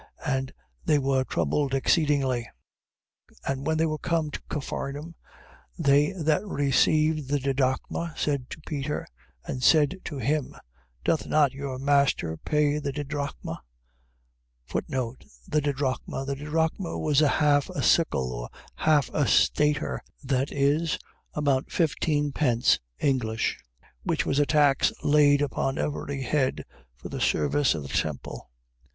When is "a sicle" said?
17.69-18.31